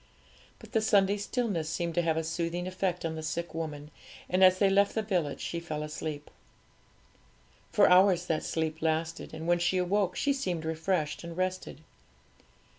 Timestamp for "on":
3.05-3.13